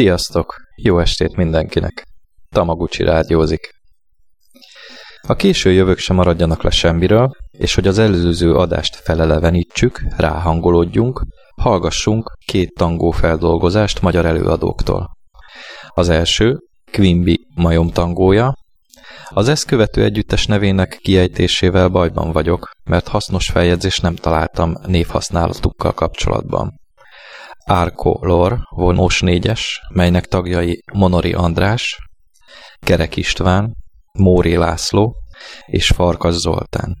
[0.00, 0.56] Sziasztok!
[0.76, 2.06] Jó estét mindenkinek!
[2.48, 3.79] Tamaguchi rádiózik.
[5.22, 11.22] A késő jövők sem maradjanak le semmiről, és hogy az előző adást felelevenítsük, ráhangolódjunk,
[11.60, 15.10] hallgassunk két tangó feldolgozást magyar előadóktól.
[15.88, 16.58] Az első,
[16.92, 18.54] Quimby majom tangója.
[19.28, 26.78] Az ezt követő együttes nevének kiejtésével bajban vagyok, mert hasznos feljegyzést nem találtam névhasználatukkal kapcsolatban.
[27.64, 31.98] Árko Lor, vonós négyes, melynek tagjai Monori András,
[32.78, 33.74] Kerek István,
[34.18, 35.14] Móri László
[35.66, 36.96] és Farkas Zoltán.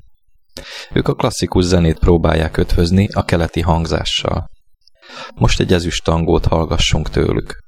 [0.92, 4.50] Ők a klasszikus zenét próbálják ötvözni a keleti hangzással.
[5.34, 7.62] Most egy ezüst tangót hallgassunk tőlük.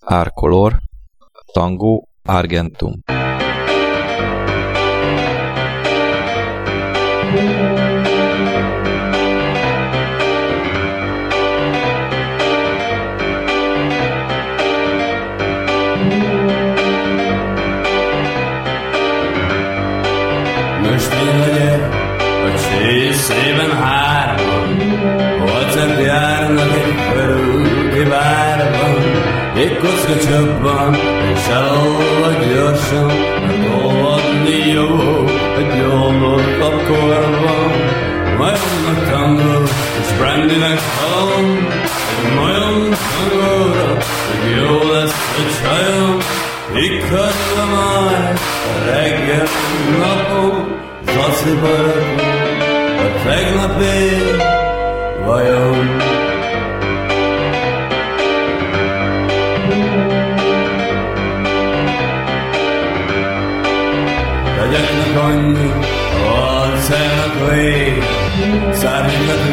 [0.00, 0.78] Árkolor,
[1.52, 2.92] tangó, Argentum.
[38.38, 39.62] Majomnak tangol,
[40.00, 41.68] és brandynek halom,
[42.24, 43.96] Egy majom tangóra,
[44.28, 46.16] hogy jó lesz a csajom,
[46.74, 49.46] Ikadva majd a reggel
[49.98, 52.26] napom, Zaci barakom,
[52.98, 54.16] a tegnapi
[55.24, 55.96] vajon.
[55.96, 56.27] Legyeknek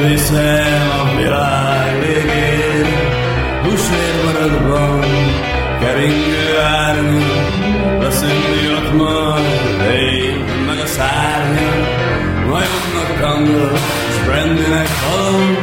[0.06, 2.88] szárnyakat viszem a világ végén.
[3.64, 5.00] Húsvérbaratban
[5.80, 7.26] keringő árnyi,
[8.00, 8.44] leszünk
[8.78, 11.88] ott majd, én meg a szárnyak,
[12.48, 13.72] majomnak kandor,
[14.10, 15.58] és Brandynek halom,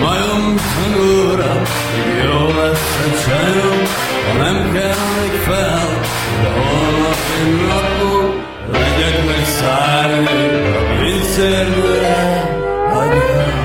[0.00, 1.52] majom tangóra,
[1.94, 3.82] még jó lesz a csajom,
[4.26, 6.00] ha nem kell még fel,
[6.42, 10.26] de holnap én napon, legyek meg szárni,
[10.76, 12.60] a pincérnőre,
[13.08, 13.61] one.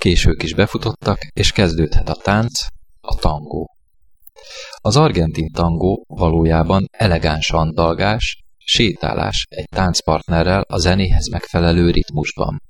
[0.00, 2.60] Késők is befutottak, és kezdődhet a tánc,
[3.00, 3.76] a tangó.
[4.76, 12.62] Az argentin tangó valójában elegáns andalgás, sétálás egy táncpartnerrel a zenéhez megfelelő ritmusban.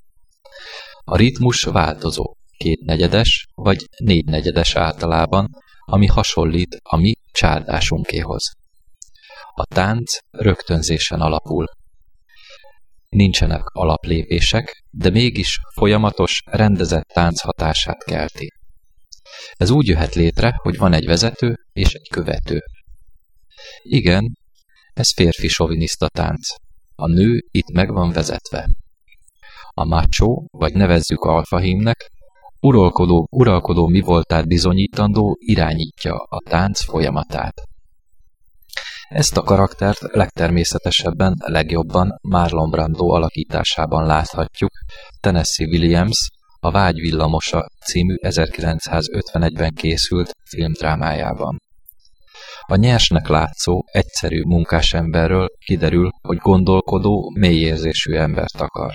[1.03, 5.49] A ritmus változó, kétnegyedes vagy négynegyedes általában,
[5.85, 8.51] ami hasonlít a mi csárdásunkéhoz.
[9.55, 11.65] A tánc rögtönzésen alapul.
[13.15, 18.53] Nincsenek alaplépések, de mégis folyamatos, rendezett tánc hatását kelti.
[19.53, 22.63] Ez úgy jöhet létre, hogy van egy vezető és egy követő.
[23.81, 24.37] Igen,
[24.93, 26.47] ez férfi soviniszta tánc.
[26.95, 28.69] A nő itt meg van vezetve.
[29.69, 32.11] A macho, vagy nevezzük alfahímnek,
[32.59, 37.61] uralkodó, uralkodó mi voltát bizonyítandó irányítja a tánc folyamatát.
[39.11, 44.71] Ezt a karaktert legtermészetesebben, legjobban Marlon Brando alakításában láthatjuk
[45.19, 46.29] Tennessee Williams
[46.59, 51.57] a Vágy villamosa című 1951-ben készült filmdrámájában.
[52.67, 58.93] A nyersnek látszó, egyszerű munkásemberről kiderül, hogy gondolkodó, mélyérzésű embert akar.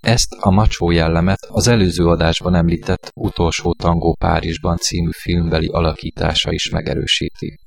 [0.00, 6.70] Ezt a macsó jellemet az előző adásban említett Utolsó tangó Párizsban című filmbeli alakítása is
[6.70, 7.61] megerősíti.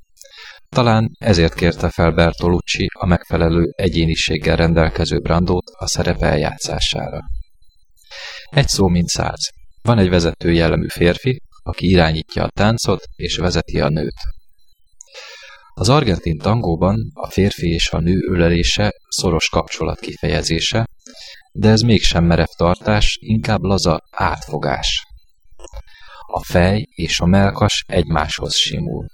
[0.76, 7.20] Talán ezért kérte fel Bertolucci a megfelelő egyéniséggel rendelkező Brandót a szerep eljátszására.
[8.50, 9.50] Egy szó mint száz.
[9.82, 14.16] Van egy vezető jellemű férfi, aki irányítja a táncot és vezeti a nőt.
[15.74, 20.86] Az argentin tangóban a férfi és a nő ölelése szoros kapcsolat kifejezése,
[21.52, 25.06] de ez mégsem merev tartás, inkább laza átfogás.
[26.28, 29.06] A fej és a melkas egymáshoz simul.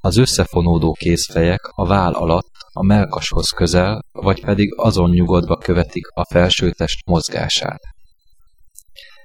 [0.00, 6.24] Az összefonódó kézfejek a váll alatt a melkashoz közel, vagy pedig azon nyugodva követik a
[6.24, 7.80] felsőtest mozgását.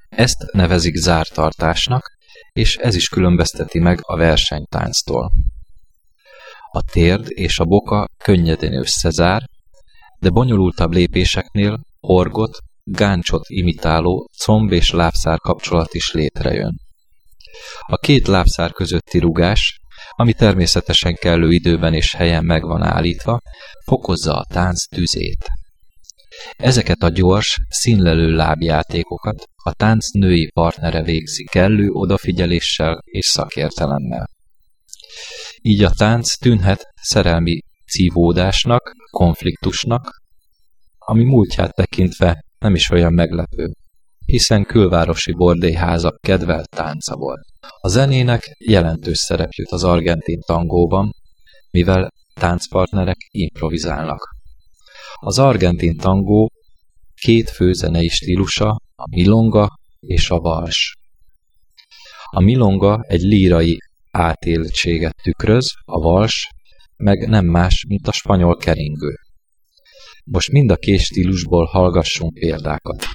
[0.09, 2.11] Ezt nevezik zártartásnak,
[2.51, 5.31] és ez is különbözteti meg a versenytánctól.
[6.71, 9.41] A térd és a boka könnyedén összezár,
[10.19, 16.79] de bonyolultabb lépéseknél horgot, gáncsot imitáló comb és lábszár kapcsolat is létrejön.
[17.79, 19.79] A két lábszár közötti rugás,
[20.15, 23.39] ami természetesen kellő időben és helyen meg van állítva,
[23.85, 25.45] fokozza a tánc tüzét.
[26.57, 34.29] Ezeket a gyors, színlelő lábjátékokat a tánc női partnere végzi kellő odafigyeléssel és szakértelemmel.
[35.61, 37.59] Így a tánc tűnhet szerelmi
[37.91, 40.21] cívódásnak, konfliktusnak,
[40.97, 43.71] ami múltját tekintve nem is olyan meglepő,
[44.25, 47.45] hiszen külvárosi bordélyházak kedvelt tánca volt.
[47.79, 51.11] A zenének jelentős szerep jut az argentin tangóban,
[51.71, 54.35] mivel táncpartnerek improvizálnak.
[55.19, 56.51] Az argentin tangó
[57.21, 60.93] két fő zenei stílusa, a milonga és a vals.
[62.29, 63.77] A milonga egy lírai
[64.11, 66.47] átéltséget tükröz, a vals
[66.97, 69.15] meg nem más, mint a spanyol keringő.
[70.23, 73.05] Most mind a két stílusból hallgassunk példákat.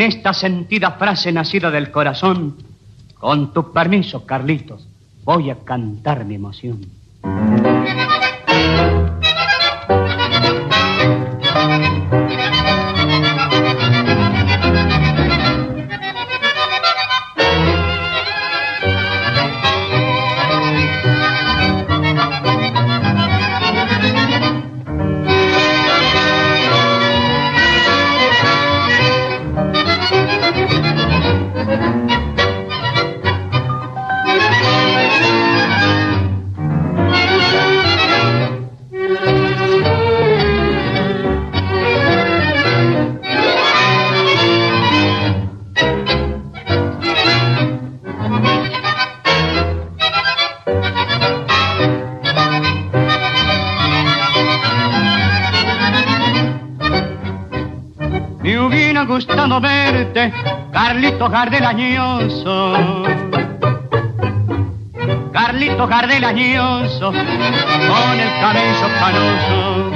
[0.00, 2.56] En esta sentida frase nacida del corazón,
[3.18, 4.88] con tu permiso, Carlitos,
[5.24, 6.80] voy a cantar mi emoción.
[61.30, 63.04] Gardel añoso.
[65.32, 69.90] Carlito Gardel añoso, con el cabello canoso.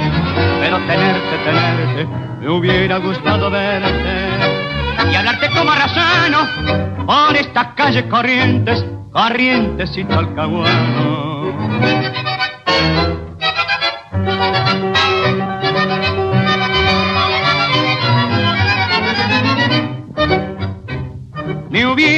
[0.61, 2.07] Pero tenerte, tenerte,
[2.39, 4.29] me hubiera gustado verte.
[5.11, 10.05] Y hablarte como arrasano, por estas calles corrientes, corrientes y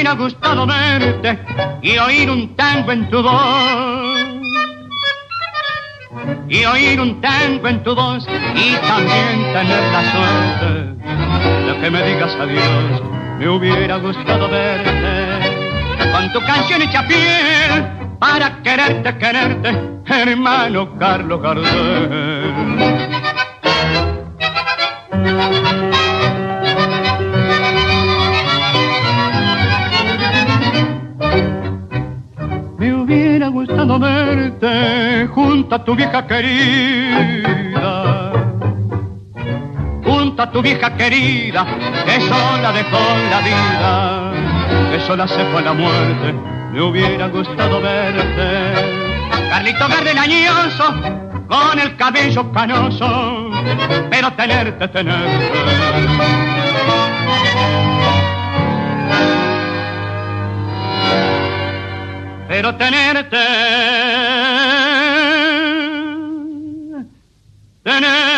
[0.08, 1.38] hubiera gustado verte
[1.82, 4.18] y oír un tango en tu voz.
[6.48, 10.96] Y oír un tango en tu voz y también tener la suerte
[11.66, 13.02] de que me digas adiós.
[13.38, 17.86] Me hubiera gustado verte con tu canción hecha piel
[18.18, 22.38] para quererte, quererte, hermano Carlos Gardel.
[33.98, 38.32] Verte junto a tu vieja querida.
[40.04, 41.66] Junto a tu vieja querida,
[42.06, 42.98] que sola dejó
[43.30, 44.32] la vida,
[44.90, 46.34] que sola se fue la muerte,
[46.72, 48.98] me hubiera gustado verte.
[49.50, 50.94] Carlito verde lañoso,
[51.48, 53.50] con el cabello canoso,
[54.10, 56.47] pero tenerte, tenerte.
[62.48, 63.36] Pero tenerte,
[67.82, 68.37] tenerte.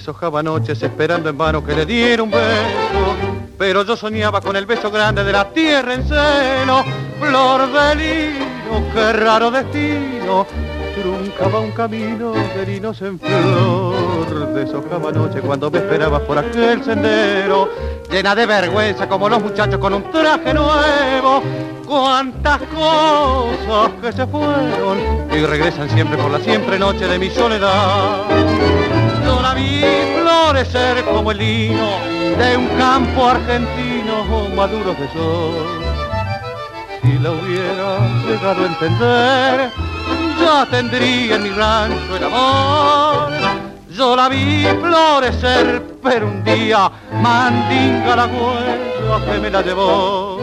[0.00, 3.16] Deshojaba noches esperando en vano que le diera un beso,
[3.58, 6.82] pero yo soñaba con el beso grande de la tierra en seno,
[7.20, 10.46] flor de lino, qué raro destino,
[10.98, 17.68] truncaba un camino de linos en flor, deshojaba noche cuando me esperabas por aquel sendero,
[18.10, 21.42] llena de vergüenza como los muchachos con un traje nuevo,
[21.86, 24.98] cuántas cosas que se fueron
[25.30, 28.89] y regresan siempre por la siempre noche de mi soledad
[29.54, 29.82] vi
[30.20, 31.88] florecer como el lino
[32.38, 35.80] de un campo argentino maduro de sol.
[37.02, 39.70] Si la hubiera llegado a entender,
[40.40, 43.30] ya tendría en mi rancho el amor.
[43.90, 50.38] Yo la vi florecer, pero un día mandinga la huella que me la llevó.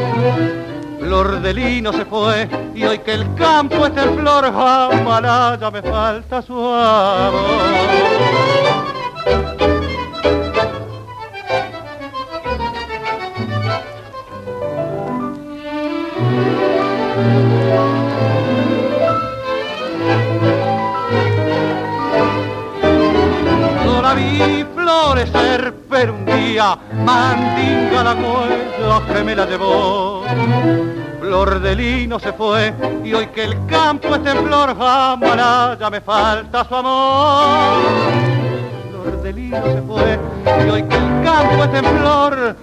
[1.00, 5.72] Flor de lino se fue y hoy que el campo está en flor, jamás ya
[5.72, 7.48] me falta su amor.
[25.26, 30.24] Florecer, pero un día mandinga la cuella que me la llevó.
[31.20, 34.78] Flor de lino se fue y hoy que el campo está en flor,
[35.80, 37.84] ya me falta su amor.
[38.92, 40.20] Flor de lino se fue
[40.66, 42.56] y hoy que el campo está en flor,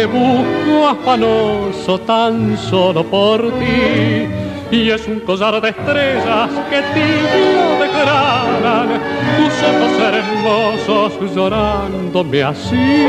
[0.00, 4.26] que busco afanoso tan solo por ti.
[4.70, 8.88] Y es un collar de estrellas que tibio declaran
[9.36, 13.04] tus ojos hermosos llorándome así.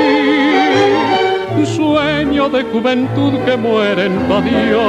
[1.64, 4.82] Sueño de juventud que muere en tu adiós,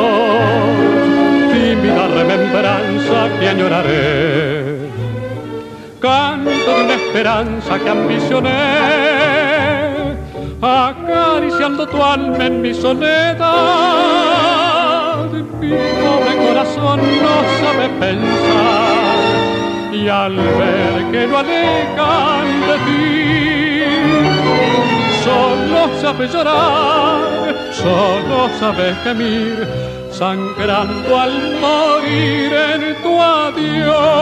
[1.52, 4.82] tímida remembranza que añoraré
[6.02, 9.01] canto de una esperanza que ambicioné,
[11.70, 13.38] tu alma en mi soledad.
[15.60, 19.22] Mi pobre corazón no sabe pensar
[19.92, 23.84] y al ver que lo alejan de ti,
[25.22, 27.20] solo sabe llorar,
[27.72, 29.68] solo sabe gemir
[30.10, 34.21] sangrando al morir en tu adiós.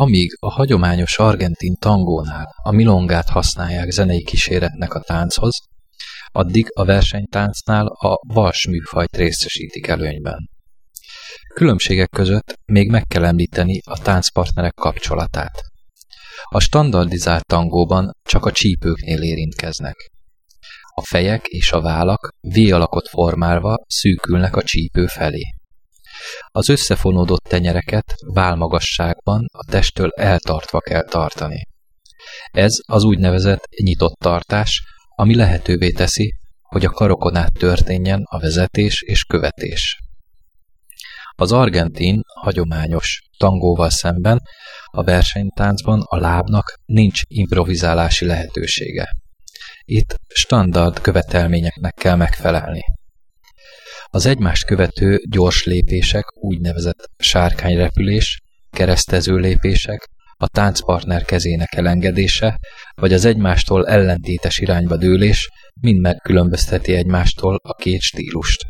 [0.00, 5.58] Amíg a hagyományos argentin tangónál a milongát használják zenei kíséretnek a tánchoz,
[6.26, 10.50] addig a versenytáncnál a vals műfajt részesítik előnyben.
[11.54, 15.62] Különbségek között még meg kell említeni a táncpartnerek kapcsolatát.
[16.50, 20.10] A standardizált tangóban csak a csípőknél érintkeznek.
[20.94, 25.42] A fejek és a vállak V alakot formálva szűkülnek a csípő felé.
[26.46, 31.66] Az összefonódott tenyereket válmagasságban a testtől eltartva kell tartani.
[32.50, 34.82] Ez az úgynevezett nyitott tartás,
[35.14, 39.98] ami lehetővé teszi, hogy a karokon át történjen a vezetés és követés.
[41.36, 44.40] Az argentin hagyományos tangóval szemben
[44.84, 49.08] a versenytáncban a lábnak nincs improvizálási lehetősége.
[49.84, 52.84] Itt standard követelményeknek kell megfelelni.
[54.12, 62.58] Az egymást követő gyors lépések, úgynevezett sárkányrepülés, keresztező lépések, a táncpartner kezének elengedése,
[62.94, 65.48] vagy az egymástól ellentétes irányba dőlés
[65.80, 68.64] mind megkülönbözteti egymástól a két stílust.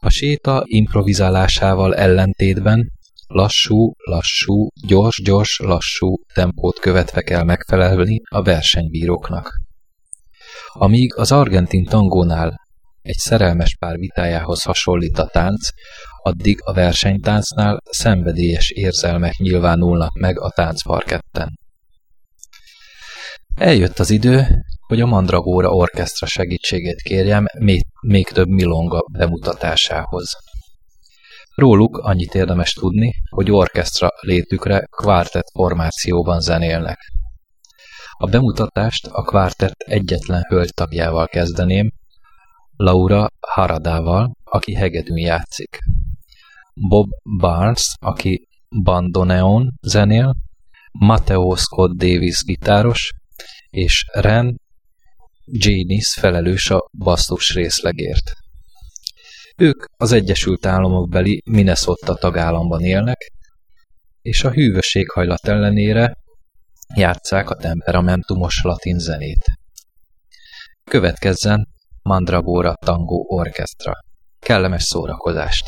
[0.00, 2.90] A séta improvizálásával ellentétben
[3.26, 9.60] lassú, lassú, gyors, gyors, lassú tempót követve kell megfelelni a versenybíróknak.
[10.72, 12.67] Amíg az argentin tangónál
[13.08, 15.68] egy szerelmes pár vitájához hasonlít a tánc,
[16.22, 21.58] addig a versenytáncnál szenvedélyes érzelmek nyilvánulnak meg a táncparketten.
[23.54, 24.46] Eljött az idő,
[24.86, 30.30] hogy a Mandragóra orkesztra segítségét kérjem még, még több milonga bemutatásához.
[31.54, 36.98] Róluk annyit érdemes tudni, hogy orkesztra létükre kvártett formációban zenélnek.
[38.18, 41.90] A bemutatást a kvártett egyetlen hölgytagjával kezdeném,
[42.80, 45.78] Laura Haradával, aki hegedűn játszik.
[46.74, 48.48] Bob Barnes, aki
[48.82, 50.34] bandoneon zenél,
[50.92, 53.12] Matteo Scott Davis gitáros,
[53.70, 54.60] és Ren
[55.44, 58.32] Janis felelős a basszus részlegért.
[59.56, 63.32] Ők az Egyesült Államok beli Minnesota tagállamban élnek,
[64.22, 66.16] és a hűvös éghajlat ellenére
[66.94, 69.44] játszák a temperamentumos latin zenét.
[70.84, 71.68] Következzen
[72.08, 73.92] Mandragora Tango Orchestra.
[74.40, 75.64] Kellemes szórakozást!